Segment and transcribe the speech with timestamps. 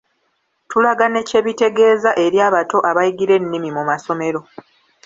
[0.69, 4.39] Tulaga ne kye bitegeeza eri abato abayigira ennimi mu masomero.